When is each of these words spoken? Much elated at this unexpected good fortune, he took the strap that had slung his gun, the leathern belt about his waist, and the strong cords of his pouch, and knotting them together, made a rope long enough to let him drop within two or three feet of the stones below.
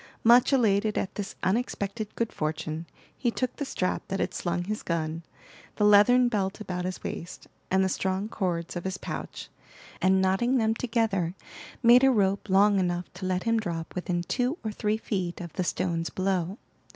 Much 0.23 0.51
elated 0.51 0.97
at 0.97 1.13
this 1.13 1.35
unexpected 1.43 2.15
good 2.15 2.33
fortune, 2.33 2.87
he 3.15 3.29
took 3.29 3.55
the 3.57 3.65
strap 3.65 4.01
that 4.07 4.19
had 4.19 4.33
slung 4.33 4.63
his 4.63 4.81
gun, 4.81 5.21
the 5.75 5.83
leathern 5.83 6.27
belt 6.27 6.59
about 6.59 6.85
his 6.85 7.03
waist, 7.03 7.45
and 7.69 7.83
the 7.83 7.87
strong 7.87 8.27
cords 8.27 8.75
of 8.75 8.83
his 8.83 8.97
pouch, 8.97 9.47
and 10.01 10.19
knotting 10.19 10.57
them 10.57 10.73
together, 10.73 11.35
made 11.83 12.03
a 12.03 12.09
rope 12.09 12.49
long 12.49 12.79
enough 12.79 13.13
to 13.13 13.27
let 13.27 13.43
him 13.43 13.59
drop 13.59 13.93
within 13.93 14.23
two 14.23 14.57
or 14.63 14.71
three 14.71 14.97
feet 14.97 15.39
of 15.39 15.53
the 15.53 15.63
stones 15.63 16.09
below. 16.09 16.57